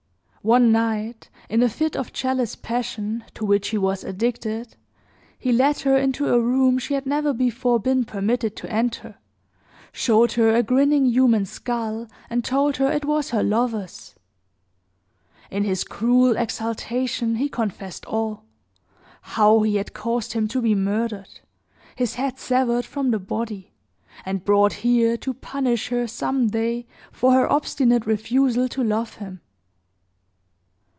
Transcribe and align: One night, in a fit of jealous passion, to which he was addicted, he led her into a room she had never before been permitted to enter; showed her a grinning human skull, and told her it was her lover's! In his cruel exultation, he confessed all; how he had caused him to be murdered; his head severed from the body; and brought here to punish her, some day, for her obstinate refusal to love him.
One 0.43 0.71
night, 0.71 1.29
in 1.49 1.61
a 1.61 1.69
fit 1.69 1.95
of 1.95 2.11
jealous 2.11 2.55
passion, 2.55 3.23
to 3.35 3.45
which 3.45 3.67
he 3.67 3.77
was 3.77 4.03
addicted, 4.03 4.75
he 5.37 5.51
led 5.51 5.81
her 5.81 5.95
into 5.95 6.33
a 6.33 6.41
room 6.41 6.79
she 6.79 6.95
had 6.95 7.05
never 7.05 7.31
before 7.31 7.79
been 7.79 8.05
permitted 8.05 8.55
to 8.55 8.73
enter; 8.73 9.19
showed 9.91 10.31
her 10.31 10.55
a 10.55 10.63
grinning 10.63 11.05
human 11.05 11.45
skull, 11.45 12.07
and 12.27 12.43
told 12.43 12.77
her 12.77 12.91
it 12.91 13.05
was 13.05 13.29
her 13.29 13.43
lover's! 13.43 14.15
In 15.51 15.63
his 15.63 15.83
cruel 15.83 16.35
exultation, 16.35 17.35
he 17.35 17.47
confessed 17.47 18.03
all; 18.07 18.45
how 19.21 19.61
he 19.61 19.75
had 19.75 19.93
caused 19.93 20.33
him 20.33 20.47
to 20.47 20.59
be 20.59 20.73
murdered; 20.73 21.39
his 21.95 22.15
head 22.15 22.39
severed 22.39 22.87
from 22.87 23.11
the 23.11 23.19
body; 23.19 23.73
and 24.25 24.43
brought 24.43 24.73
here 24.81 25.17
to 25.17 25.35
punish 25.35 25.89
her, 25.89 26.07
some 26.07 26.47
day, 26.47 26.87
for 27.11 27.31
her 27.33 27.47
obstinate 27.51 28.07
refusal 28.07 28.67
to 28.69 28.83
love 28.83 29.17
him. 29.17 29.39